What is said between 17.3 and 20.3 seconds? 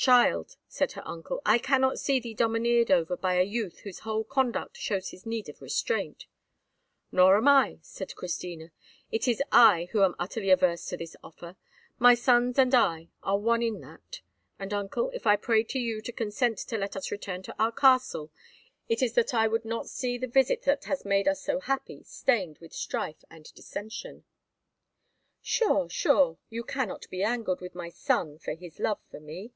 to our castle, it is that I would not see the